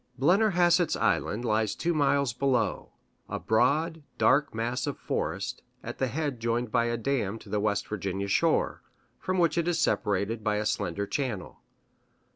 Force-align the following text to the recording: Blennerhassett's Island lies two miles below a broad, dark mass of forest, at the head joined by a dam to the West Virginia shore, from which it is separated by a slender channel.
Blennerhassett's 0.19 0.95
Island 0.95 1.45
lies 1.45 1.75
two 1.75 1.93
miles 1.93 2.33
below 2.33 2.93
a 3.29 3.37
broad, 3.37 4.01
dark 4.17 4.51
mass 4.51 4.87
of 4.87 4.97
forest, 4.97 5.61
at 5.83 5.99
the 5.99 6.07
head 6.07 6.39
joined 6.39 6.71
by 6.71 6.85
a 6.85 6.97
dam 6.97 7.37
to 7.37 7.49
the 7.49 7.59
West 7.59 7.87
Virginia 7.87 8.27
shore, 8.27 8.81
from 9.19 9.37
which 9.37 9.59
it 9.59 9.67
is 9.67 9.77
separated 9.79 10.43
by 10.43 10.55
a 10.55 10.65
slender 10.65 11.05
channel. 11.05 11.59